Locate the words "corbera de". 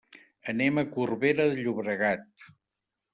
0.95-1.59